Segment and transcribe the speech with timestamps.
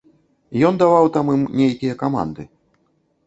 [0.69, 2.43] Ён даваў там ім нейкія каманды.